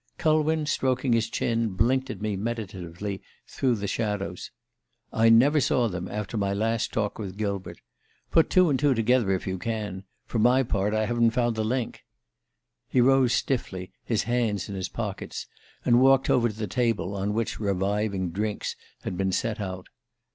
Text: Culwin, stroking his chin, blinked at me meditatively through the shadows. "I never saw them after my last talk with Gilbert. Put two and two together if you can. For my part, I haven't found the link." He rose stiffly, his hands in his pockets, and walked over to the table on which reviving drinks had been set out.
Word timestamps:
Culwin, 0.17 0.65
stroking 0.65 1.13
his 1.13 1.29
chin, 1.29 1.75
blinked 1.75 2.09
at 2.09 2.23
me 2.23 2.35
meditatively 2.35 3.21
through 3.47 3.75
the 3.75 3.85
shadows. 3.85 4.49
"I 5.13 5.29
never 5.29 5.61
saw 5.61 5.87
them 5.87 6.07
after 6.07 6.37
my 6.37 6.55
last 6.55 6.91
talk 6.91 7.19
with 7.19 7.37
Gilbert. 7.37 7.77
Put 8.31 8.49
two 8.49 8.71
and 8.71 8.79
two 8.79 8.95
together 8.95 9.29
if 9.29 9.45
you 9.45 9.59
can. 9.59 10.05
For 10.25 10.39
my 10.39 10.63
part, 10.63 10.95
I 10.95 11.05
haven't 11.05 11.29
found 11.37 11.55
the 11.55 11.63
link." 11.63 12.01
He 12.89 12.99
rose 12.99 13.31
stiffly, 13.33 13.91
his 14.03 14.23
hands 14.23 14.67
in 14.67 14.73
his 14.73 14.89
pockets, 14.89 15.45
and 15.85 16.01
walked 16.01 16.31
over 16.31 16.49
to 16.49 16.55
the 16.55 16.65
table 16.65 17.13
on 17.15 17.35
which 17.35 17.59
reviving 17.59 18.31
drinks 18.31 18.75
had 19.03 19.15
been 19.19 19.31
set 19.31 19.59
out. 19.61 19.85